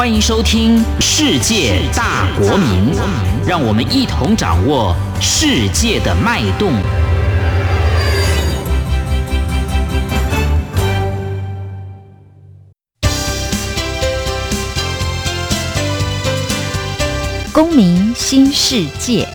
[0.00, 2.94] 欢迎收听《世界大国民》，
[3.46, 6.72] 让我们一同掌握世界的脉动。
[17.52, 19.28] 公民新世界。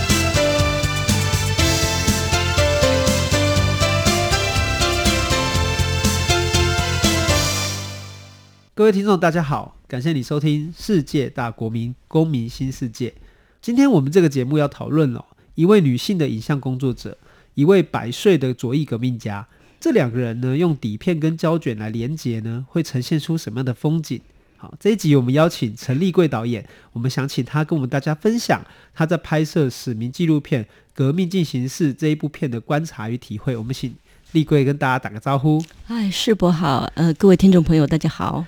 [8.74, 13.10] 各位听众，大家好，感谢你收听《世界大国民公民新世界》。
[13.62, 17.16] 今天我们这个节目要讨论哦，一位女性的影像工作者，
[17.54, 19.48] 一位百岁的左翼革命家。
[19.80, 24.20] 这两个人呢，用底片跟胶卷来连接呢，会呈现出什么样的风景？
[24.58, 28.66] 好，这一集我们邀请陈立桂导演，我们想请他跟我们大家分享
[28.96, 30.64] 他在拍摄使命纪录片
[30.96, 33.56] 《革命进行式》这一部片的观察与体会。
[33.56, 33.94] 我们请。
[34.32, 35.64] 立贵跟大家打个招呼。
[35.86, 38.46] 嗨，世博好，呃，各位听众朋友，大家好。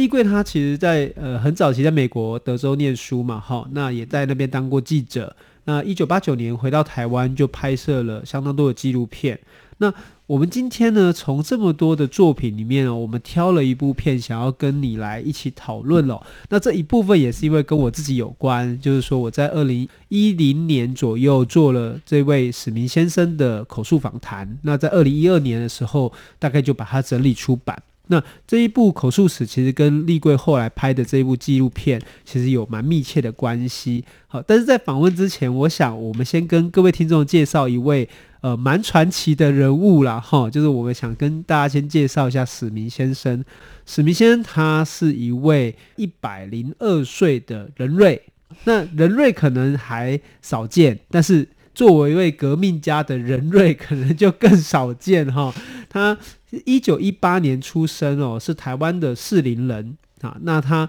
[0.00, 5.36] 好，立桂他其实在呃很早期在美国德州念书嘛，哈，那也在那边当过记者。
[5.64, 9.38] 那一九八九年回到台湾，就拍摄了相当多的纪录片。
[9.76, 9.92] 那
[10.26, 16.18] 我们今天呢，从这么多的作品里面哦，我们挑了一部片，想要跟你来一起讨论哦。
[16.48, 24.58] 那这一部分也是因为跟我自己有关，就是说我在二零一零年左右做了这位史明先生的口述访谈。
[24.62, 27.82] 那在二零一二年的时候，大概就把它整理出版。
[28.10, 34.04] 那这一部口述史其实跟立贵后来拍的这一部纪录片其实有蛮密切的关系。
[34.28, 38.08] 好，但是在访问之前，我想我们先跟各位听众介绍一位。
[38.42, 43.44] 呃，蛮传奇的人物啦，哈，就是我们想跟大家先介绍一下史明先生。
[43.84, 48.22] 史明先生他是一位一百零二岁的人瑞，
[48.64, 55.54] 那人瑞可能还少见，但是作为一位革命家的人瑞，可能就更少见哈。
[55.88, 56.16] 他
[56.64, 60.36] 一九一八年出生哦，是台湾的士林人啊。
[60.42, 60.88] 那他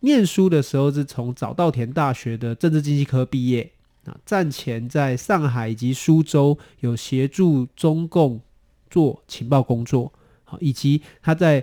[0.00, 3.70] 念书的时候是从早稻田大学的政治经济科毕业。
[4.06, 8.40] 啊，战前在上海以及苏州有协助中共
[8.88, 10.10] 做情报工作，
[10.44, 11.62] 好，以及他在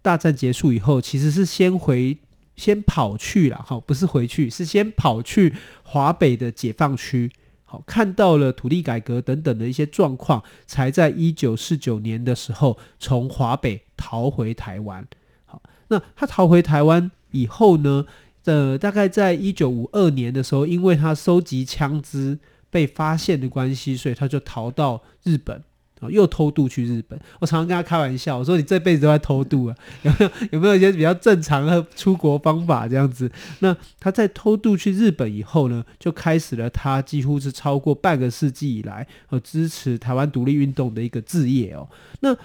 [0.00, 2.16] 大战结束以后，其实是先回
[2.54, 5.52] 先跑去了，好，不是回去，是先跑去
[5.82, 7.28] 华北的解放区，
[7.72, 15.06] 好，看到了土地改革等等的一些状况，才在一九四九年的时候从华北逃回台湾。
[15.46, 18.04] 好，那他逃回台湾以后呢？
[18.44, 22.38] 呃，大概在一九五二年的时候，因为他收集枪支
[22.68, 25.64] 被发现的关系，所以他就逃到日本，
[26.10, 27.18] 又偷渡去日本。
[27.40, 29.76] 我常常跟他开玩笑，我说：“你这辈子都在偷渡啊？
[30.02, 33.30] 有没有有没有一些比较正常的出国方法这样子？”
[33.60, 41.88] 那他在偷渡去日本以后呢，就开始了他几乎是超过半个世纪以来和支持台湾独立运动的一个置业哦。
[42.20, 42.36] 那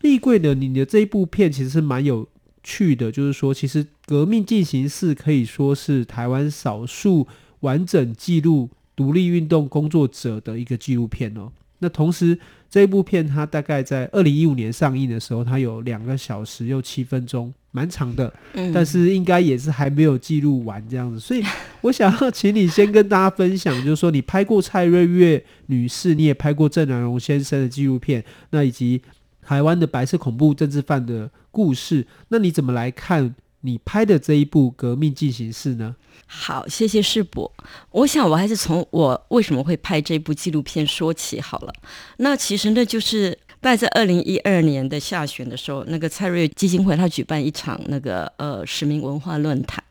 [0.00, 2.28] 立桂呢，你的这一部片其实是蛮有。
[2.62, 7.26] 去的，就是说，其实《革命进行式》可以说是台湾少数
[7.60, 11.50] 完整记录独立运动工作者的一个纪录片哦。
[11.78, 12.38] 那同时，
[12.70, 18.32] 这一部片它大概在二零一五年上映的时候，它有两个小时又七分钟，蛮长的。
[18.54, 18.72] 嗯。
[18.72, 21.42] 但是应该也是还没有记录完这样子，所以
[21.80, 29.02] 我想要请你先跟大家分享，就是说你拍过蔡瑞月女士，你也拍过郑南榕先生的纪录片，那以及。
[29.42, 35.96] 台湾的白色恐怖政治犯的故事，那你怎么来看你拍的这一部《革命进行式》呢？
[36.26, 37.52] 好，谢谢世博。
[37.90, 41.72] 我想我还是从我为什么会拍这部纪录片说起好了。
[42.18, 49.82] 那其实呢，就是在在二零一二年的下旬的时候，那个蔡瑞基金会他举办一场那个呃实名文化论坛，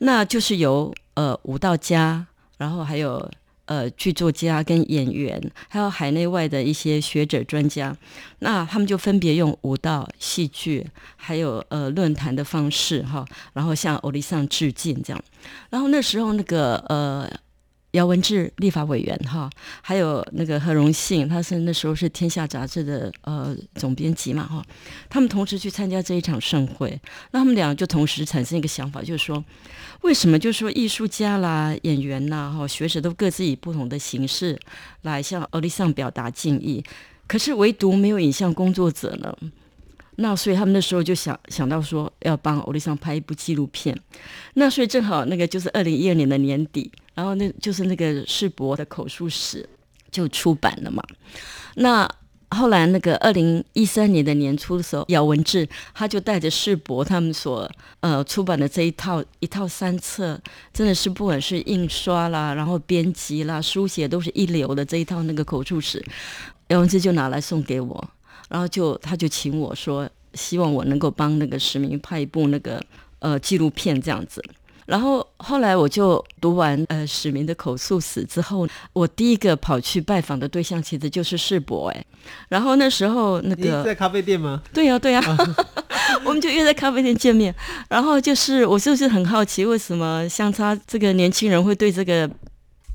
[0.00, 2.26] 那就是由呃舞蹈家，
[2.58, 3.30] 然后还有。
[3.66, 7.96] 呃，剧作家跟演员，还有海内外的一些学者专家，
[8.40, 10.86] 那他们就分别用舞蹈、戏剧，
[11.16, 13.24] 还有呃论坛的方式哈，
[13.54, 15.24] 然后向欧丽桑致敬这样。
[15.70, 17.30] 然后那时候那个呃
[17.94, 19.50] 姚文智立法委员哈，
[19.82, 24.62] 还有那个何荣幸，他是那时候是天下杂志的呃总编辑嘛哈，
[25.08, 27.00] 他们同时去参加这一场盛会，
[27.30, 29.42] 那他们俩就同时产生一个想法，就是说。
[30.02, 34.58] 为什么就是说艺术家啦、演员呐、哈学者都各自以不同的形式
[35.00, 36.84] 来向奥利桑表达敬意，
[37.26, 39.34] 可是唯独没有影像工作者呢？
[40.16, 43.98] 那所以他们那时候就想想到说要帮欧丽桑拍一部纪录片。
[44.54, 49.68] 那所以正好那个就是二零一二年的年底，然后那就是那个世博的口述史
[50.10, 51.02] 就出版了嘛。
[51.76, 52.08] 那
[52.50, 57.68] 后来那个二零一三年的年初的时候，姚文智他就带着世博他们所
[57.98, 60.40] 呃出版的这一套一套三册，
[60.72, 66.04] 真的是不管是印刷啦，然后编辑啦，书写都是一流的这一套那个口述史，
[66.68, 68.08] 姚文智就拿来送给我，
[68.48, 72.82] 然后就他就请我说，希望我能够帮那个史明拍一部那个
[73.18, 74.42] 呃纪录片这样子。
[74.86, 82.04] 然后后来我就读完呃史明的口述史之后，我第一个跑去拜访的对象其实就是世博哎。
[82.50, 84.62] 然后那时候那个在咖啡店吗？
[84.74, 85.36] 对呀、啊、对呀、啊，
[86.26, 87.54] 我们就约在咖啡店见面。
[87.88, 92.30] 然后就是我就是很好奇，为什么相差这个年轻人会对这个。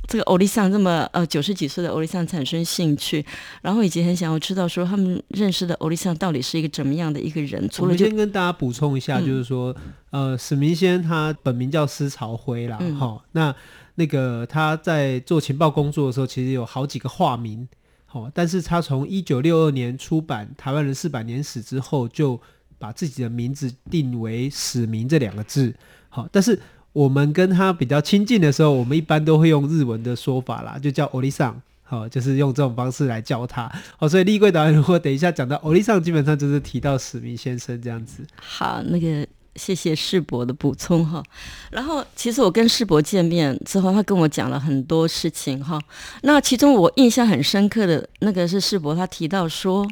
[0.09, 3.23] 这个欧里桑这么呃九十几岁的欧里桑产生兴趣，
[3.61, 7.69] 然后以及很想要知道说他们认识的欧里桑到底是一个怎么样的一个人。
[7.69, 9.71] 除了先跟大家补充一下，就是说、
[10.09, 13.55] 嗯、呃史明先他本名叫施朝辉啦，哈、那
[13.93, 17.67] 那个他在做情报工作的时候，其实有好几个化名，
[18.07, 22.41] 好、哦，但是他从一九六二年出版《台湾人四百年史》之后，就
[22.79, 25.71] 把自己的名字定为史明这两个字，
[26.09, 26.59] 好、哦，但是。
[26.91, 33.71] 我们跟他比较亲近的时候，我们一般都会用日文的说法啦，就叫欧里桑，好，就是用这种方式来叫他。
[33.97, 38.25] 好，所以立桂导演，如果等一下讲到欧里桑，基本上就是提到史明先生这样子。
[38.37, 39.25] 好，那个
[39.55, 41.23] 谢谢世博的补充哈。
[41.71, 45.79] 然后，其实我跟世博见面之后，他跟我讲了很多事情哈。
[46.23, 49.87] 那其中我印象很深刻的那个是世博，他提到说，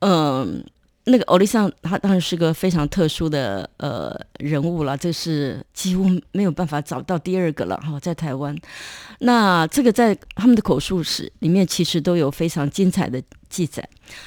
[0.00, 0.62] 嗯。
[1.06, 8.56] 那个欧里桑，他当然是个非常特殊的呃人物了，这是几乎没有办法找到第二个了哈，在台湾。
[9.18, 13.86] 那这个在他们的口述史里面，其实都有非常精彩的记载。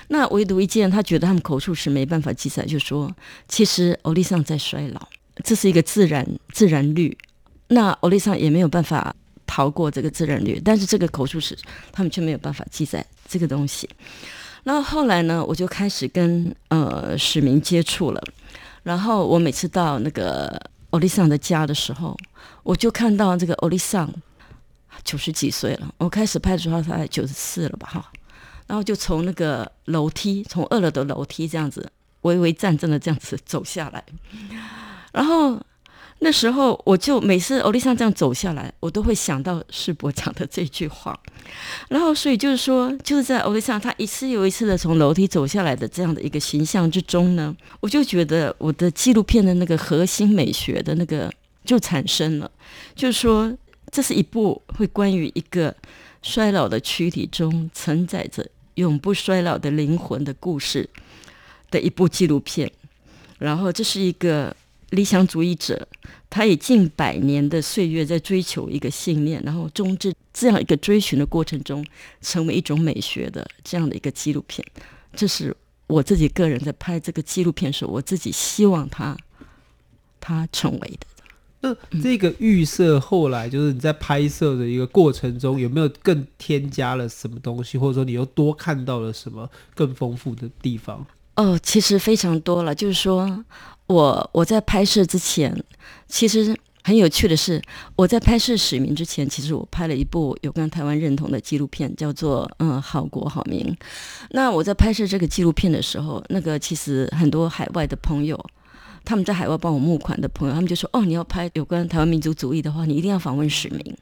[0.10, 3.12] 那唯独一件，他觉得他们口述史没办法记载，就说
[3.48, 5.08] 其实欧里桑在衰老，
[5.44, 7.18] 这是一个自然自然律。
[7.70, 9.16] 那欧里桑也没有办法
[9.48, 11.58] 逃过这个自然律，但是这个口述史
[11.92, 13.90] 他们却没有办法记载这个东西。
[14.68, 18.22] 然后后来呢，我就开始跟呃史明接触了。
[18.84, 22.18] 然后我每次到那个欧丽桑的家的时候，
[22.64, 24.14] 我就看到这个欧丽桑
[25.06, 25.88] 九十几岁了。
[25.98, 27.88] 我开始拍的时候，他才九十四了吧？
[27.88, 28.12] 哈。
[28.68, 31.90] 然后就从那个楼梯，从二楼的楼梯这样子，
[32.24, 34.04] 微微站正的这样子走下来。
[35.14, 35.58] 然后。
[36.20, 41.18] 那时候我就每次欧丽桑这样走下来，我都会想到世博讲的这句话，
[41.90, 51.32] 然后所以就是说，就是在欧丽桑他一次又一次的从楼梯走下来的这样的一个形象之中呢，我就觉得我的纪录片的那个核心美学的那个
[51.64, 52.50] 就产生了，
[52.96, 53.56] 就是说，
[53.92, 55.76] 这是一部会关于一个
[56.24, 60.90] 衰老的躯体中承载着永不衰老的灵魂的故事
[61.70, 62.72] 的一部纪录片，
[63.38, 64.56] 然后这是一个。
[64.92, 65.88] 理想主义者，
[66.30, 71.86] 他以近百年的岁月在追求一个信念，然后终至这样一个追寻的过程中，
[72.22, 74.66] 成为一种美学的这样的一个纪录片。
[75.14, 75.56] 这是
[75.88, 79.18] 我自己个人在拍这个纪录片时候，我自己希望他
[80.22, 81.08] 他成为的。
[81.60, 91.06] 那这个预设后来就是你在拍摄的一个过程中，有没有更添加了什么东西，或者说你又多看到了什么更丰富的地方？
[91.38, 93.46] 哦，其实非常多了，就是说。
[93.88, 95.64] 我我在拍摄之前，
[96.10, 96.54] 其实
[96.84, 97.62] 很有趣的是，
[97.96, 103.62] 我在拍摄使命之前，其实我拍了一部有关台湾认同的纪录片，叫做《嗯好国好民》。
[104.32, 108.38] 那我在拍摄这个纪录片的时候，那个其实很多海外的朋友，
[109.08, 113.98] 他们在海外帮我募款的朋友，他们就说：“哦，你要拍有关台湾民族主义的话，你一定要访问史明。”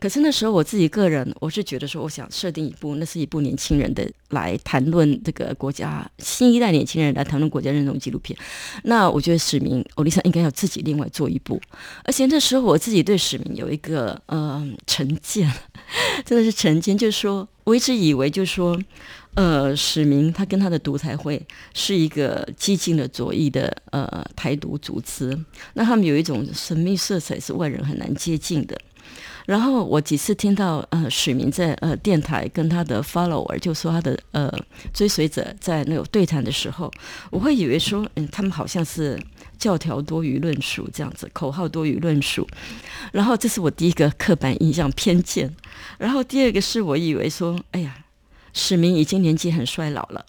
[0.00, 8.36] 可是那时候我自己个人，我是觉得说，我想设定一部，那是一部年轻人的来谈论这个国家新一代年轻人来谈论国家认同纪录片。
[8.82, 11.60] 那我觉得史明欧里桑应该要自己另外做一部。
[12.02, 15.48] 而且那时候我自己对史明有一个呃成见，
[16.26, 18.76] 真的是成见，就是说我一直以为就是说，
[19.34, 21.40] 呃，史明他跟他的独裁会
[21.72, 25.38] 是一个激进的左翼的呃台独组织，
[25.74, 28.78] 那他们有一种神秘色彩，是外人很难接近的。
[29.46, 34.52] 然后我几次听到呃史明在呃电台跟他的 follower 就说他的呃
[34.94, 36.88] 追随者在那个对谈的时候，
[37.30, 39.18] 我会以为说嗯他们好像是
[39.58, 42.46] 教条多于论述这样子，口号多于论述。
[43.12, 45.52] 然后这是我第一个刻板印象偏见。
[45.98, 47.96] 然后第二个是我以为说哎呀
[48.52, 50.24] 史明已经年纪很衰老了，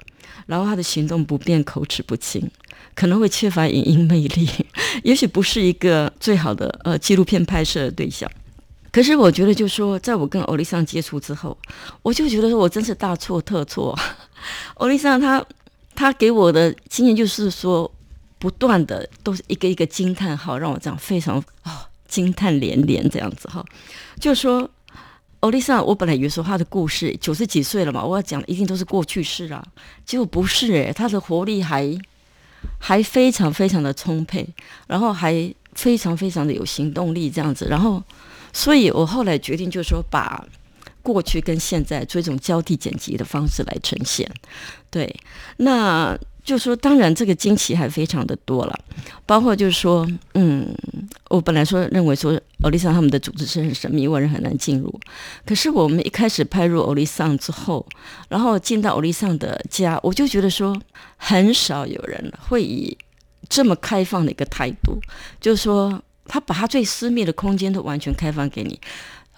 [0.46, 2.50] 然后他的行动不便，口齿不清，
[2.96, 4.50] 可能会缺乏影音魅力，
[5.04, 8.30] 也许不是一个最好的呃纪录片拍摄的对象。
[8.92, 11.58] 可是我觉得，就说，在我跟欧丽桑接触之后，
[12.04, 13.98] 我就觉得说我真是大错特错。
[14.76, 15.44] 欧丽桑他
[15.96, 17.92] 他给我的经验就是说，
[18.38, 21.72] 不断的都是一个一个惊叹号，让我这样非常哦
[22.08, 23.66] 惊叹连连这样子哈。
[24.20, 24.70] 就说
[25.44, 29.62] 欧里桑，我本来以为说他的故事九十几岁了嘛，我要讲的一定都是过去式啊，
[30.06, 31.98] 结果不是诶，他的活力还
[32.80, 34.48] 还非常非常的充沛，
[34.88, 38.02] 然后还非常非常的有行动力这样子，然后。
[38.56, 40.46] 所以我后来决定，就是说把
[41.02, 44.32] 过去跟现在做一种交替剪辑的方式来呈现。
[44.92, 45.12] 对，
[45.58, 48.80] 那就说，当然这个惊奇还非常的多了，
[49.26, 50.76] 包括就是说，嗯，
[51.30, 54.94] 我本来说认为说欧丽桑他们的组织是很神秘，外人很难进入。
[55.46, 57.86] 可是我们一开始派入欧丽桑之后，
[58.28, 60.78] 然后进到欧丽桑的家，我就觉得说，
[61.16, 62.98] 很少有人会以
[63.48, 65.00] 这么开放的一个态度，
[65.40, 68.78] 就是说，他把他最私密的空间都完全开放给你，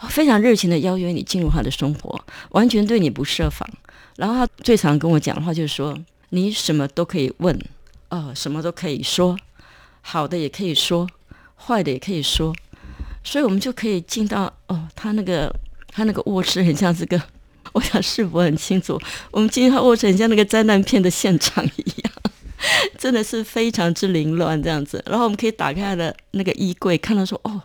[0.09, 2.19] 非常热情的邀约你进入他的生活，
[2.50, 3.69] 完全对你不设防。
[4.15, 5.95] 然后他最常跟我讲的话就是说。
[6.29, 7.58] 你什么都可以问，
[8.10, 9.38] 哦，什么都可以说，
[10.01, 11.08] 好的也可以说，
[11.55, 12.53] 坏的也可以说，
[13.24, 15.53] 所以我们就可以进到哦，他那个
[15.88, 17.22] 他那个卧室很像这个，
[17.74, 19.00] 我想世博很清楚，
[19.32, 22.13] 我们进他卧室很像那个灾难片的现场一样，
[22.98, 25.01] 真的是非常之凌乱这样子。
[25.05, 27.62] 然后我们可以打开他的那个衣柜，看到说哦，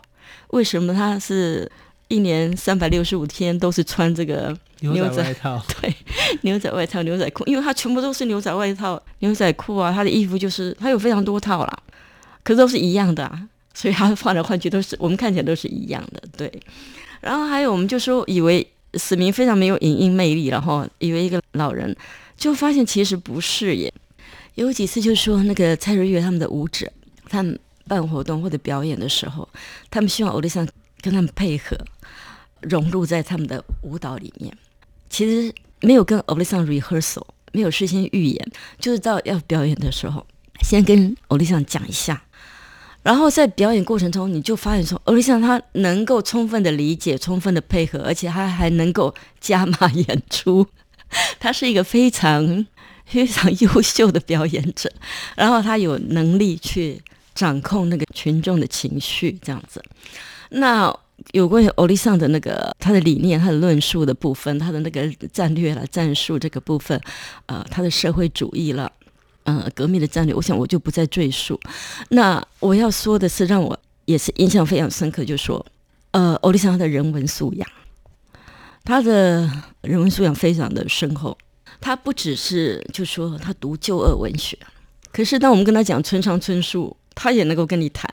[0.49, 1.69] 为什么他是
[2.07, 4.57] 一年三百六十五天都是穿这个。
[4.81, 5.95] 牛仔外套， 对，
[6.41, 11.79] 牛仔外套、牛仔裤，因为它全部都是牛仔外套、牛仔裤啊，他的衣服就是他有非常多套啦，
[12.43, 16.51] 可是都是一样的啊，所以他换来换去都是我们看起来都是一样的，对。
[17.21, 21.95] 然后还有我们就说以为史明非常没有影音魅力，然后以为一个老人，
[22.35, 23.93] 就发现其实不是耶。
[24.55, 26.91] 有几次就说那个蔡瑞月他们的舞者，
[27.29, 27.57] 他们
[27.87, 29.47] 办活动或者表演的时候，
[29.91, 30.67] 他们希望欧丽桑
[30.99, 31.77] 跟他们配合，
[32.61, 34.51] 融入在他们的舞蹈里面。
[35.11, 40.25] 其实没有跟欧丽桑 rehearsal，没有事先预演，就是到要表演的时候，
[40.63, 42.23] 先跟欧丽桑讲一下，
[43.03, 50.65] 然后在表演过程中，你就发现说，欧丽桑他能够充分的理解、充分的配合，而且他还能够加码演出，
[51.39, 52.65] 他是一个非常
[53.05, 54.89] 非常 优秀的表演者，
[55.35, 57.01] 然后他有能力去
[57.35, 59.83] 掌控那个群众的情绪，这样子，
[60.51, 60.97] 那。
[61.31, 66.99] 有关于欧利桑的那个他的理念、他的论述的部分，他的那个战略了、战术这个部分，
[67.45, 68.91] 呃，他的社会主义了，
[69.43, 71.59] 呃，革命的战略，我想我就不再赘述。
[72.09, 75.65] 那我要说的是，让我也是印象非常深刻，就说，
[76.11, 77.67] 呃，欧利桑他的人文素养，
[78.83, 79.49] 他的
[79.81, 81.37] 人文素养非常的深厚。
[81.79, 84.57] 他不只是就说他读旧恶文学，
[85.11, 88.09] 可是当我们跟他讲村上春树，他也能够跟你谈。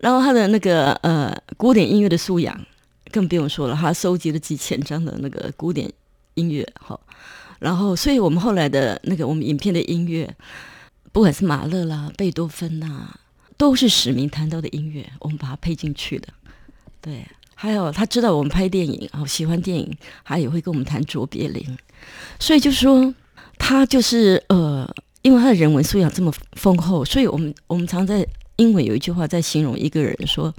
[0.00, 2.58] 然后他的那个呃古典音乐的素养
[3.10, 5.90] 更不用说了，他收集了几千张的那个古典
[6.34, 6.98] 音乐，哈。
[7.58, 10.34] 然后，所以我们后来的那个我们影片的音乐，
[11.12, 13.14] 不管是马勒啦、贝多芬呐，
[13.58, 16.28] 都是史明谈到的音乐，我们把它配进去的。
[17.02, 21.62] 对，还有他知道我们拍电影，哦，喜欢电影，他也会跟我们谈卓别林。
[22.38, 23.14] 所以就说，
[23.58, 24.90] 他就是呃，
[25.20, 28.26] 因为他的人文素养这么丰厚，所以我们我们常在。
[28.60, 30.54] 英文有一句话在形容一个人说，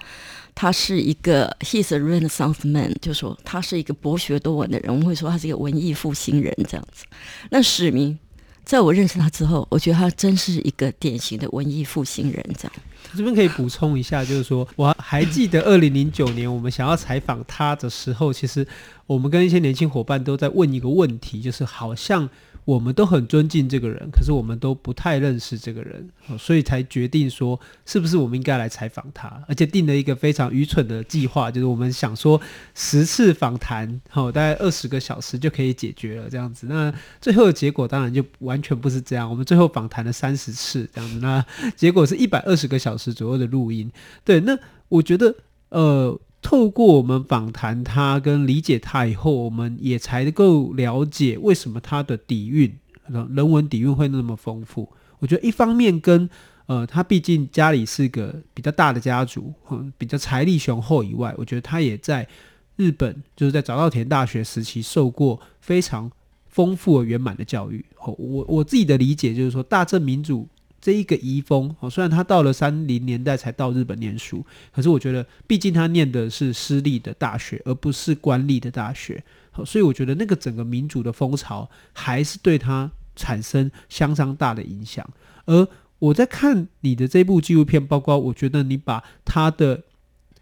[0.55, 4.91] 他是一个 he's a Renaissance man，就说他是一个博学多闻的人。
[4.91, 7.05] 我们会说他是一个文艺复兴人这样子。
[7.51, 8.17] 那史明，
[8.65, 12.73] 在我认识他之后，我觉得他真是一个典型的文艺复兴人这样。
[13.15, 18.65] 这边可以补充一下，就是说我还记得 二零零九年我们想要采访他的时候，其实
[19.05, 22.27] 我们跟一些年轻伙伴都在问一个问题，就是好像。
[22.63, 29.43] 我们都很尊敬这个人，可是我们都不太认识这个人，所以才决定说，是不是我们应该来采访他？
[29.47, 32.39] 而且定了一个非常愚蠢的计划，就是我们想说
[32.75, 36.67] 十次访谈，好，大概二十个小时就可以解决了这样子。
[36.67, 41.43] 那最后的结果当然就完全不是这样，我们最后访谈了三十次这样子，那
[41.75, 43.91] 结果是一百二十个小时左右的录音。
[44.23, 44.57] 对，那
[44.89, 45.35] 我觉得，
[45.69, 46.19] 呃。
[46.41, 52.75] 透过我们访谈他跟理解他以后，我们也才能够了解为什么他的底蕴，
[53.07, 54.89] 人文底蕴会那么丰富。
[55.19, 56.27] 我觉得一方面跟
[56.65, 62.27] 呃他毕竟家里是个比较大的家族，嗯，比较财力雄厚以外，我觉得他也在
[62.75, 66.11] 日本就是在早稻田大学时期受过非常
[66.47, 67.85] 丰富而圆满的教育。
[67.99, 70.47] 哦我我自己的理解就是说，大正民主。
[70.81, 79.23] 这一个遗风哦，虽然他到了三零年代才到日本念书，可是我觉得，毕竟他念的是私立的大学，而不是官立的大学，
[79.63, 85.07] 所以我觉得那个整个民主的风潮还是对他产生相当大的影响。
[85.45, 85.67] 而
[85.99, 89.83] 我在看你的这部纪录片，包括我觉得你把他的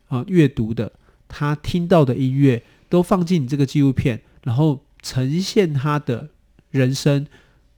[0.08, 0.93] 啊阅读的、
[1.27, 6.29] 他听到的音乐都放进你这个纪录片，然后呈现他的
[6.72, 7.27] 人生，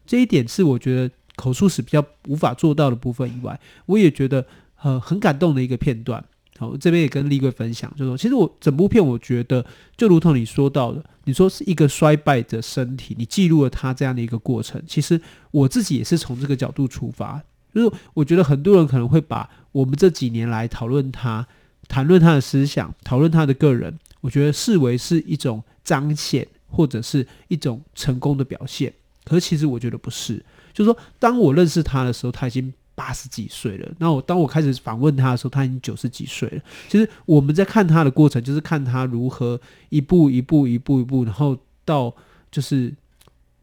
[0.05, 1.11] 这一点是我觉得。
[1.35, 4.45] 口述史比较无法做到的部分以外，我也觉得
[4.81, 6.23] 呃很感动的一个片段。
[6.57, 9.65] 好，这边也跟立贵分享，就说，其实我整部片我觉得
[9.97, 14.79] 就如同你说到的，你说是一个衰败的身体，你记录了他这样的一个过程。
[14.85, 15.19] 其实
[15.49, 17.41] 我自己也是从这个角度出发，
[17.73, 21.47] 就是我觉得很多人可能会把我们这几年来讨论他、
[21.87, 28.93] 谈论他的思想、讨论他的个人，我觉得视为是一种彰显或者是一种成功的表现。
[29.23, 30.45] 可是其实我觉得不是。
[30.73, 33.91] 就是说，当我认识他的时候，他已经八十几岁了。
[33.97, 36.61] 那我当我开始访问他的时候，他已经九十几岁了。
[36.87, 39.59] 其实我们在看他的过程，就是看他如何
[39.89, 42.13] 一步一步、一步一步，然后到
[42.51, 42.93] 就是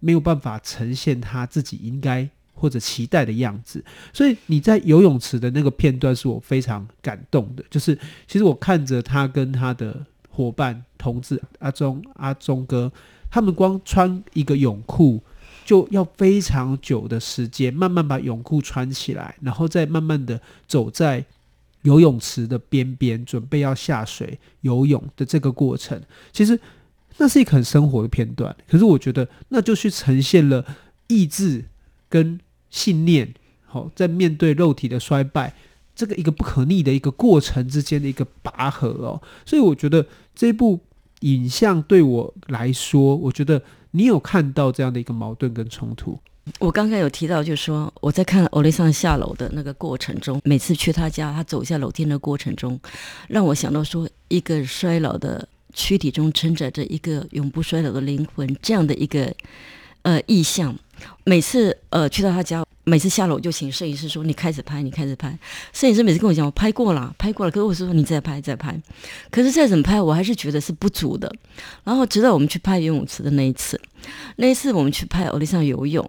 [0.01, 3.85] 没有办法呈现他自己应该或者期待的样子。
[4.13, 7.65] 所以你在游泳池的那个片段，是我非常感动的。
[7.71, 7.97] 就是
[8.27, 12.91] 其实我看着他跟他的伙伴同志阿忠阿忠哥。
[13.31, 15.23] 他们光穿一个泳裤
[15.69, 21.23] 就要非常久的时间，慢慢把泳裤穿起来，然后再慢慢的走在
[21.83, 26.59] 游泳池的边边，准备要下水游泳的这个过程，其实
[27.19, 28.57] 那是一个很生活的片段。
[28.67, 30.65] 可是我觉得，那就去呈现了
[31.09, 31.67] 意志
[32.09, 33.35] 跟信念，
[33.67, 35.53] 好，在面对肉体的衰败
[35.95, 39.21] 这个一个不可逆的一个过程之间的一个拔河哦。
[39.45, 40.81] 所以我觉得这部。
[41.23, 46.19] 影像对我来说，我觉得你有看到这样的一个矛盾跟冲突。
[46.59, 52.81] 我刚刚有提到，就是说我在看欧丽桑下楼的那个过程中，每次去他家，他走下楼梯的过程中，
[53.29, 59.35] 让我想到说，一个衰老的躯体中承载着一个永不衰老的灵魂，这样的一个
[60.03, 60.75] 呃意象。
[61.25, 62.65] 每次呃去到他家。
[62.89, 65.39] 每次下楼就请摄影师说：“你开始拍，你开始拍。”
[65.73, 68.81] 摄影师每次跟我讲：“我拍过了，拍过了。”可是我说：“你再拍，再拍。”
[69.31, 71.33] 可是再怎么拍，我还是觉得是不足的。
[71.85, 73.81] 然后直到我们去拍游泳池的那一次，
[74.37, 76.09] 那一次我们去拍欧丽莎游泳，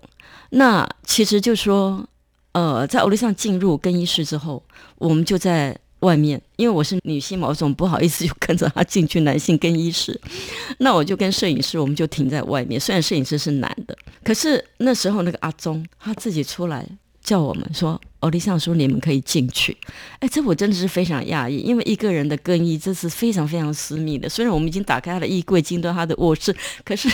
[0.52, 2.08] 那其实就说，
[2.54, 4.64] 呃，在欧丽莎进入更衣室之后，
[4.98, 5.78] 我们就在。
[6.00, 10.20] 外面，因为我是女性嘛，我总不好意思就跟着他进去男性更衣室。
[10.80, 12.80] 那我就跟摄影师，我们就停在外面。
[12.80, 16.88] 虽然摄影师是男的，可是那时候那个阿忠他自己出来
[17.22, 19.76] 叫我们说：“欧丽尚书你们可以进去。”
[20.20, 24.30] 哎，这我真的是非常讶异，因为一个人的更衣这是非常非常私密的。
[24.30, 27.10] 虽然我们已经打开他的衣柜，进到他的卧室，可是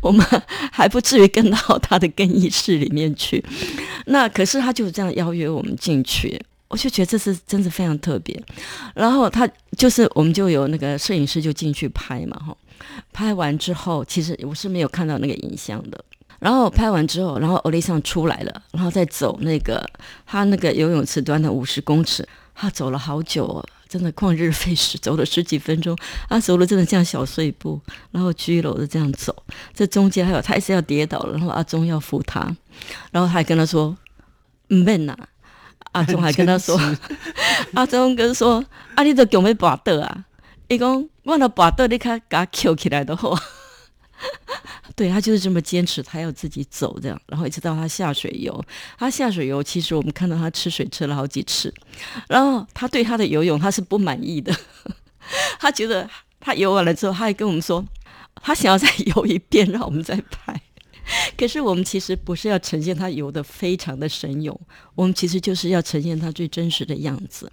[0.00, 0.26] 我们
[0.72, 3.44] 还不至于跟到他的更衣室里面去。
[4.06, 6.40] 那可是他就是这样邀约我们进去。
[6.72, 8.42] 我就觉得这是真的非常特别，
[8.94, 12.56] 然后他就是我们就有那个摄影师就进去拍嘛，哈，
[13.12, 16.02] 拍完之后其实我是没有看到那个影像的，
[16.38, 19.86] 然后拍完之后，然后欧丽桑出来了，然后再走那个
[20.24, 25.94] 他那个游泳池端的五十公尺，他走了好久哦，真的旷日费时，走了十几分钟，
[26.30, 27.78] 他走了真的像小碎步，
[28.12, 29.36] 然后伫僂的这样走，
[29.74, 32.40] 这中间还有他还是要跌倒了，然后阿忠要扶他，
[33.10, 33.94] 然后他还跟他说，
[34.68, 35.14] 唔免呐。
[35.92, 36.78] 阿忠还跟他说
[37.74, 40.24] ：“阿忠跟说，啊你都叫没跋倒啊？
[40.68, 43.38] 伊讲我那跋倒，你看给他捡起来的话，
[44.96, 48.64] 对他就是这么坚持，他要自己走这样，然后一直到他下水游。
[48.98, 51.72] 他下水游，其实我们看到他吃水吃了好几次，
[52.28, 54.54] 然后他对他的游泳他是不满意的，
[55.60, 56.08] 他觉得
[56.40, 57.84] 他游完了之后，他还跟我们说，
[58.42, 60.51] 他想要再游一遍，让我们再拍。”
[61.42, 64.56] 可是我们其实不是要呈现他游得非常的神勇，
[64.94, 67.50] 我们其实就是要呈现他最真实的样子。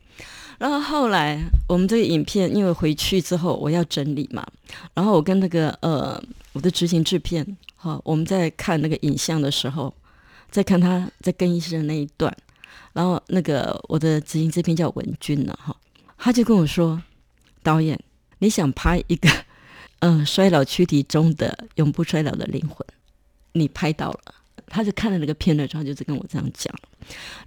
[0.60, 4.46] 然后后来我们这个影片因为回去之后我要整理嘛，
[4.94, 6.24] 然后我跟那个呃
[6.54, 7.44] 我的执行制片
[7.78, 9.92] 哈，我们在看那个影像的时候，
[10.52, 12.32] 在看他在更衣室的那一段，
[12.94, 15.76] 然后那个我的执行制片叫文君呢哈，
[16.16, 17.02] 他就跟我说，
[17.64, 18.00] 导演
[18.38, 19.28] 你想拍一个
[20.02, 22.86] 嗯、衰老躯体中的永不衰老的灵魂。
[23.60, 24.20] 你拍到了，
[24.68, 26.74] 他就看了那个片段之后，就是跟我这样讲。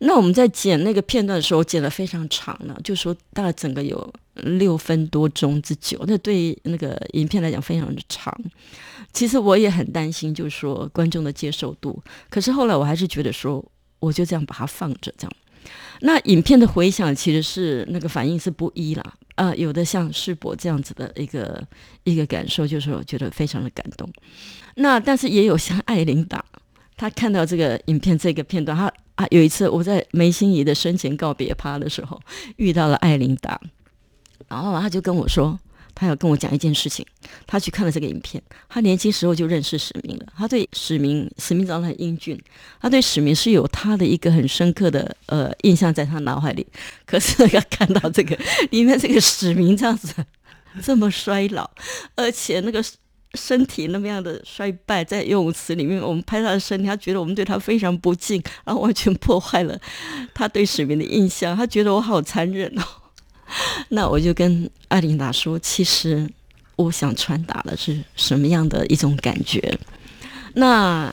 [0.01, 6.03] 那我们在剪那个片段的时候，剪得非常长了，就说大概整个有六分多钟之久。
[6.07, 8.37] 那对于那个影片来讲，非常的长。
[9.13, 12.03] 其实我也很担心，就是说观众的接受度。
[12.29, 13.65] 可是后来我还是觉得说，
[14.01, 15.33] 我就这样把它放着，这样。
[16.01, 19.15] 那影片的回响其实是那个反应是不一啦。
[19.49, 21.63] 啊、有的像世博这样子的一个
[22.05, 24.09] 一个感受，就是我觉得非常的感动。
[24.77, 26.45] 那但是也有像艾琳达，
[26.97, 32.21] 他看到这个影片这个片段，他啊有一次我在梅心怡的生前告别趴的时候
[32.57, 33.61] 遇到了艾琳达，
[34.49, 35.59] 然后他就跟我说。
[35.95, 37.05] 他要跟我讲一件事情，
[37.47, 42.41] 他去看了这个影片，他年轻时候就认识史明了，他对史明，史明长得很英俊，
[42.81, 46.67] 他对史明是有他的一个很深刻的呃印象在他脑海里。
[47.05, 48.39] 可是他看到这个
[48.71, 50.15] 里面这个史明这样子
[50.83, 51.71] 这么衰老，
[52.17, 52.83] 而且那个
[53.35, 59.79] 身体那么样的衰败，在游泳池里面我们拍他的身体，他觉得我们对他非常不敬，然后完全破坏了
[60.35, 62.83] 他对史明的印象，他觉得我好残忍哦。
[63.91, 66.29] 那我就跟艾琳达说，其实
[66.77, 69.79] 我想传达的是什么样的一种感觉？
[70.55, 71.13] 那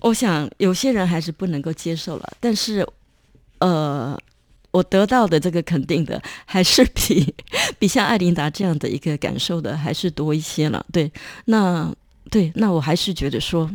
[0.00, 2.86] 我想有些人还是不能够接受了，但是
[3.58, 4.18] 呃，
[4.70, 7.34] 我得到的这个肯定的，还是比
[7.78, 10.84] 比像艾琳达这样的一个感受的还是多一些了。
[10.92, 11.12] 对，
[11.46, 11.92] 那
[12.30, 13.70] 对，那我还是觉得说，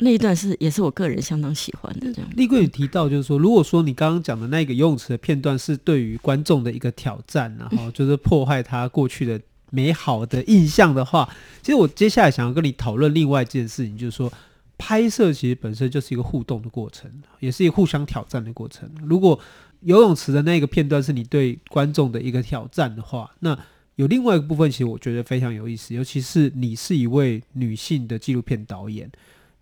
[0.00, 2.12] 那一段是也是我个人相当喜欢的。
[2.12, 11.28] 这样，立贵，你提到就是说，如果说你刚刚讲的那个游泳池的片段是对于观众的一个挑战，然后 就是破坏他过去的美好的印象的话，
[11.62, 14.32] 其实我接下来想要跟你讨论另外一件事情，就是说
[14.78, 18.90] 拍摄其实本身就是一个互动的过程，也是一个互相挑战的过程。
[19.02, 19.38] 如果
[19.82, 23.58] 游泳池的那个片段是你对观众的一个挑战的话，那
[23.96, 29.10] 有另外一个部分，其实我觉得非常有意思，尤其是你是一位女性的纪录片导演。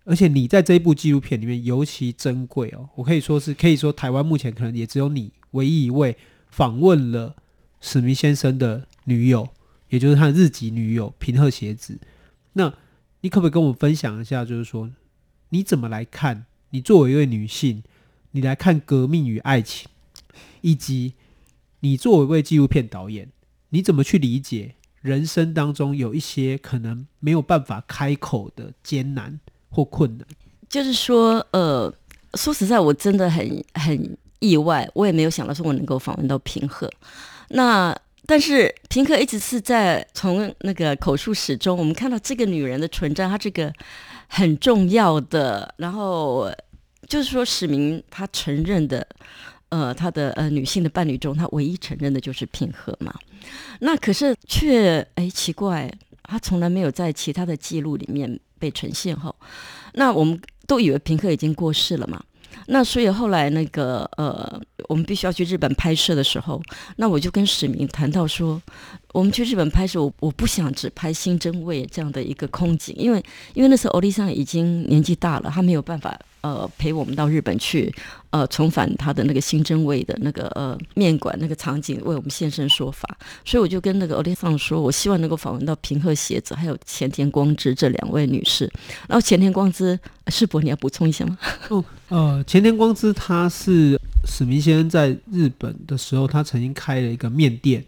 [0.09, 6.17] 而且你在这一部纪录片里面尤其珍贵哦，我可以说是可以说台湾目前可能也只有你唯一一位
[6.49, 7.35] 访问了
[7.79, 9.47] 史明先生的女友，
[9.89, 11.99] 也就是他的日籍女友平贺协子。
[12.53, 12.73] 那
[13.21, 14.89] 你可不可以跟我们分享一下，就是说
[15.49, 16.47] 你怎么来看？
[16.71, 17.83] 你作为一位女性，
[18.31, 19.87] 你来看革命与爱情，
[20.61, 21.13] 以及
[21.81, 23.29] 你作为一位纪录片导演，
[23.69, 29.39] 你怎么去理解人生当中有一些可能没有办法开口的艰难？
[29.69, 30.27] 或困难，
[30.67, 31.93] 就是说，呃，
[32.33, 36.89] 说实在，我真的很很意外，我也没有想到说我能够访问到平和。
[37.49, 43.73] 那但是平和一直是在从那个口述史中，我们看到这个女人的存在，她这个
[44.27, 45.73] 很重要的。
[45.77, 46.51] 然后
[47.07, 49.07] 就是说，史明他承认的，
[49.69, 53.13] 呃，他的呃女性的伴侣中，他唯一承认的就是平和嘛。
[53.79, 55.91] 那可是却哎奇怪，
[56.23, 58.39] 他从来没有在其他的记录里面。
[58.59, 59.33] 被呈现后，
[59.93, 62.21] 那我们都以为平克已经过世了嘛。
[62.67, 66.61] 那所以后来那个呃，我们必须要去日本拍摄的时候，
[66.97, 68.61] 那我就跟史明谈到说，
[69.13, 76.19] 我们去日本拍摄，我我不想只拍新真卫这样的一个空景，因为因为那时候欧丽桑已经年纪大了，他没有办法。
[76.41, 77.93] 呃，陪我们到日本去，
[78.29, 83.17] 呃，重返他的那个新真味的那个呃面馆那个场景，为我们现身说法。
[83.43, 88.71] 所以我就跟那个欧丽桑说，我希望能够访问到平贺协子还有前田光之这两位女士。
[89.07, 91.37] 然后前田光之，世博你要补充一下吗？
[91.67, 97.83] 哦，呃，前田光之他是史明先生在日本的时候，他曾经开了一个面店。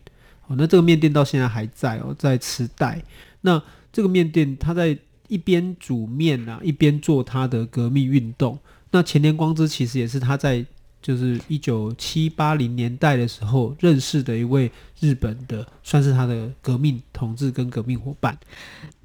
[0.48, 3.02] 哦，那这个面店到现在还在哦，在池袋。
[3.40, 3.62] 那
[3.94, 4.98] 这个面店他在。
[5.32, 8.60] 一边煮面啊，一边做他的革命运动。
[8.92, 10.66] 那前田光之其实也是他在
[11.02, 18.38] 就是一九七八零年代的时候认识的一位日本的，算是他的革命同志跟革命伙伴。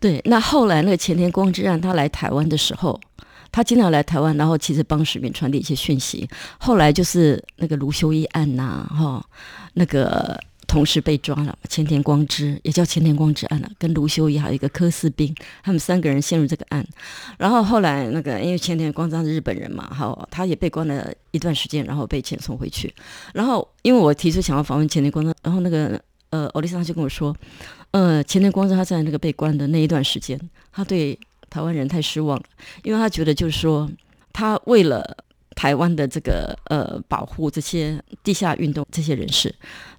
[0.00, 3.00] 对，那后来那个前田光之让他来台湾的时候，
[3.52, 6.28] 他经常来台湾，然后其实帮史明传递一些讯息。
[6.58, 9.24] 后来就是那个卢修一案呐、哈，
[9.74, 10.36] 那个。
[10.66, 16.84] 同时被抓了，前田光之也叫前田光之案了，跟卢修一还有一个柯四兵，他们三个人陷入这个案。
[17.38, 22.92] 然后后来那个因为前田光之是日本人嘛，好，他也被关了一段时间，然后被遣送回去。
[23.32, 26.00] 然后因为我提出想要访问前田光之，然后那个
[26.30, 27.34] 呃欧丽莎就跟我说，
[27.92, 30.38] 呃前田光之他在那个被关的那一段时间，
[30.72, 32.44] 他对台湾人太失望了，
[32.82, 33.88] 因为他觉得就是说
[34.32, 35.16] 他为了。
[35.56, 39.52] 台湾的这个呃保护这些地下运动这些人士，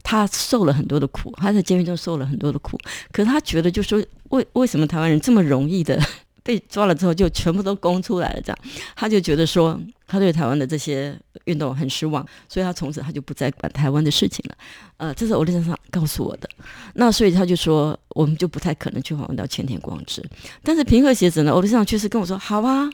[0.03, 2.77] 他受了很多的苦，他在监狱中受了很多的苦。
[3.11, 5.99] 可是他觉得，就说为为什么台湾人这么容易的
[6.43, 8.41] 被抓了之后就全部都供出来了？
[8.41, 8.59] 这样，
[8.95, 14.55] 他就觉得说他对台湾的这些运动很失望，所以他从此他就不再管台湾的事情了。
[14.97, 16.47] 呃，这是欧丽莎上告诉我的。
[16.93, 20.23] 那所以他就说，我们就不太可能去访问到前田光之。
[20.61, 22.87] 但是平和鞋子呢，欧丽莎确实跟我说好啊，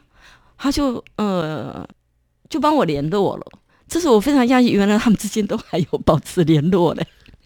[0.57, 1.85] 他就呃。
[2.53, 3.43] 就帮我联络了，
[3.87, 7.03] 这是我非常讶异，原来他们之间都还有保持联络嘞。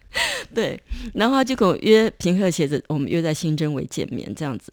[0.54, 0.78] 对，
[1.14, 4.70] 然后他就跟我约平贺协子，我们约在新真卫见面这样子。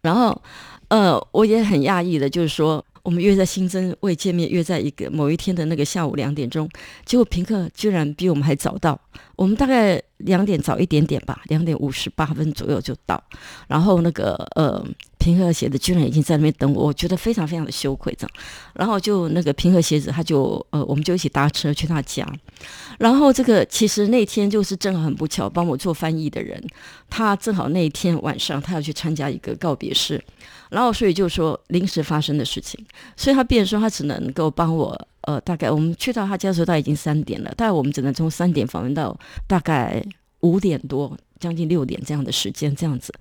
[0.00, 0.42] 然后，
[0.88, 6.66] 呃，我也很讶异的，就是说我们约在新真卫见面，约在一个某一天的那个下午两点钟，
[7.04, 8.98] 结果平克居然比我们还早到，
[9.36, 13.22] 我们大概两点早一点点吧，两点五十八分左右就到。
[13.68, 14.84] 然后那个呃。
[15.22, 18.30] 平和鞋子居然已经在那边等我，我觉得非常非常的羞愧，这样。
[18.74, 22.26] 然后就那个平和鞋子，他就呃，我们就一起搭车去他家。
[22.98, 26.60] 然后这个其实那天就是正好很不巧，帮我做翻译的人，
[27.08, 30.20] 他正好那一天晚上他要去参加一个告别式，
[30.70, 32.84] 然后所以就说临时发生的事情，
[33.16, 40.04] 所以他变说他只能够帮我呃，大概我们去到他家的时候，他已经三点了，大概我们只能从三点访问到大概
[40.40, 41.16] 五点多。
[41.40, 43.12] 将近六点这样的时间，这样子，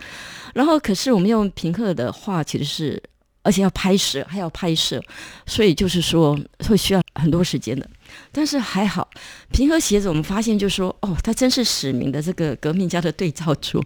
[0.53, 3.01] 然后可是我们用平贺的话，其实是
[3.41, 5.01] 而且要拍摄，还要拍摄，
[5.47, 7.89] 所以就是说会需要很多时间的。
[8.31, 9.09] 但是还好，
[9.51, 13.83] 平和鞋子我们发现就说，哦，他真是史明的这个革命家的对照组，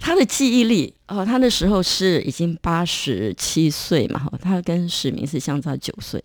[0.00, 6.20] 他的记忆力哦，他那时候是已经八十七岁嘛，他跟史明是相差九岁，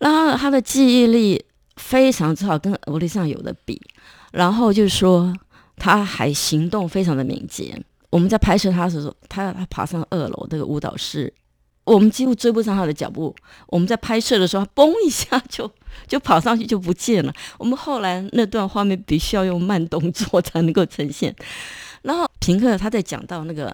[0.00, 1.44] 然后他的记忆力
[1.76, 3.80] 非常之好，跟欧丽桑有的比，
[4.32, 5.34] 然后就是说。
[5.80, 7.80] 他还行动非常的敏捷。
[8.10, 11.32] 我们在拍摄他的时候，他他爬上二楼这个舞蹈室，
[11.84, 13.32] 我们几乎追不上他的脚步。
[13.68, 15.70] 我们在拍摄的时候，他嘣一下就
[16.08, 17.32] 就跑上去就不见了。
[17.58, 21.32] 我们后来那段画面必须要用慢动作才能够呈现。
[22.02, 23.72] 然后平克他在讲到那个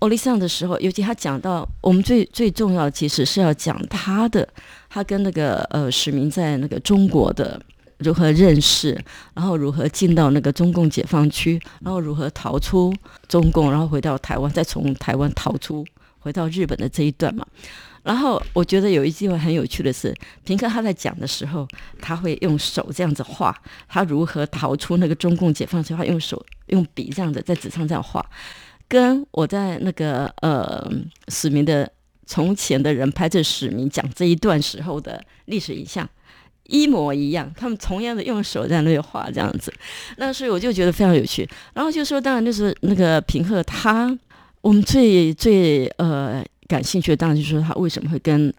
[0.00, 4.46] 欧丽桑的时候，尤其他讲到我们最最重要的，其实是要讲他的
[4.90, 7.58] 他跟那个呃史明在那个中国的。
[8.02, 8.98] 如何认识，
[9.34, 12.90] 然后如何进到那个中共解放区，然后如何逃出
[13.28, 15.84] 中共，然后回到台湾，再从台湾逃出
[16.18, 17.46] 回到日本的这一段嘛。
[18.02, 21.68] 然后我觉得有一句话很有趣的是，平克他在讲的时候，
[22.00, 23.54] 他会用手这样子画，
[23.86, 28.24] 他如何逃出那个中共解放区，他用手用笔这样子在纸上这样画，
[28.88, 30.90] 跟我在那个呃
[31.28, 31.92] 史明的
[32.30, 36.08] 从前的人拍这史明讲这一段时候的历史影像。
[36.64, 39.74] 一模一样，他们同样的用手在那里画这样子，
[40.18, 41.44] 那所以我就觉得非常有趣。
[41.74, 44.16] 然后就说，当然就是那个平贺他，
[44.60, 48.54] 我们最最呃感兴趣的，当然就是说他为什么会跟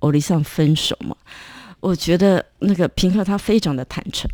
[0.00, 1.16] 欧丽桑分手嘛。
[1.80, 4.30] 我觉得那个平贺他非常的坦诚，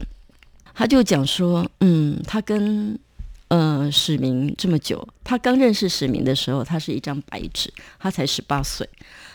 [0.74, 2.98] 他就讲说，嗯，他跟
[3.52, 8.88] 呃史明这么久，他刚认识史明的时候，他是一张白纸，他才十八岁。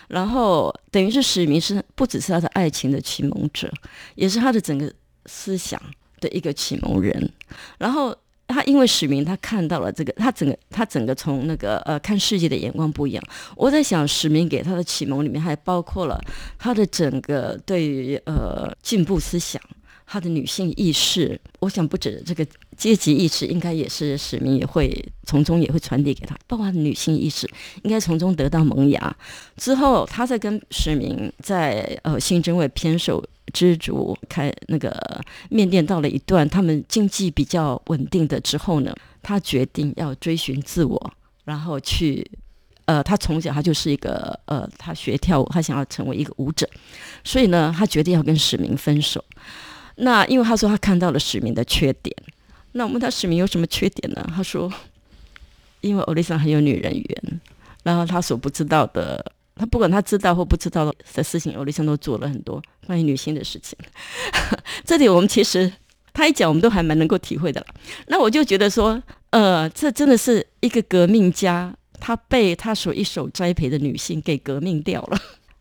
[0.08, 3.70] 然后等于是史明是不只是他的爱情的启蒙者，
[4.16, 4.92] 也是他的整个
[5.26, 5.80] 思想
[6.18, 7.32] 的一个启蒙人。
[7.78, 8.12] 然后
[8.48, 13.22] 他因为史明，他看到了这个，他整个他整个从那个呃看世界的眼光不一样。
[13.54, 16.20] 我在想，史明给他的启蒙里面还包括了
[16.58, 19.62] 他的整个对于呃进步思想。
[20.10, 22.46] 他的女性意识，我想不止这个
[22.78, 24.90] 阶级意识，应该也是史明也会
[25.24, 27.46] 从中也会传递给他，包括他的女性意识，
[27.82, 29.14] 应该从中得到萌芽。
[29.58, 34.90] 之后，他在跟史明在呃新真卫偏守之主开那个
[35.50, 41.12] 面店到了一段他们经济比较稳定的之后呢，他决定要追寻自我，
[41.44, 42.26] 然后去
[42.86, 46.66] 呃，他从小他就是一个呃，他学跳舞，他想要成为一个舞者，
[47.22, 49.22] 所以呢，他决定要跟史明分手。
[50.00, 52.14] 那因为他说他看到了史明的缺点，
[52.72, 54.24] 那我问他史明有什么缺点呢？
[54.32, 54.72] 他说，
[55.80, 57.40] 因为欧丽桑很有女人缘，
[57.82, 60.84] 然后他所不知道的，他不管他知道或不知道
[61.14, 63.76] 的事情，欧丽桑都做了很多关于女性的事情。
[64.86, 65.72] 这里我们其实
[66.12, 67.66] 他一讲，我们都还蛮能够体会的了。
[68.06, 75.20] 那我就觉得说，呃，这真的是一个革命家，他被他所一手栽培的女性给革命掉了。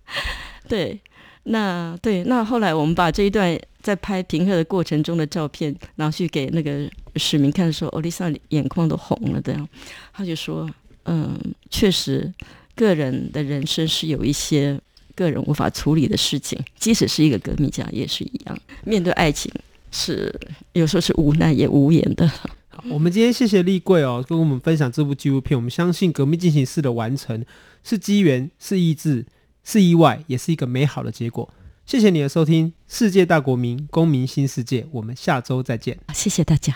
[0.69, 1.01] 对，
[1.45, 3.59] 那对，那后来我们把这一段。
[3.87, 9.41] 在拍平和的过程中的照片，然后去给那个史明看的时候，欧里桑眼眶都红了。
[9.41, 9.65] 这样，
[10.11, 10.69] 他就说
[11.07, 12.29] ：“嗯，确实，
[12.75, 14.77] 个人的人生是有一些
[15.15, 18.59] 个人无法处理的事情，即使是一个革命家也是一样。
[18.83, 19.49] 面对爱情
[19.89, 20.37] 是
[20.73, 22.29] 有时候是无奈也无言的。”，
[22.91, 25.57] 我们今天谢谢立贵哦，跟我们分享这部纪录片。
[25.57, 27.45] 我们相信革命进行式的完成
[27.85, 29.25] 是机缘，是意志，
[29.63, 31.49] 是意外，也是一个美好的结果。
[31.87, 35.97] 谢谢你的收听世界大国民公民新世界我们下周再见。
[36.13, 36.73] 谢谢大家。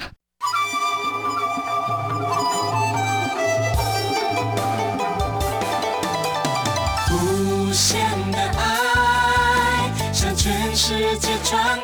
[7.12, 8.00] 无限
[8.32, 11.78] 的爱向全世界传